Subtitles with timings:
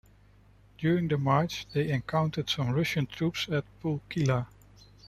[0.79, 4.47] During the march they encountered some Russian troops at Pulkkila.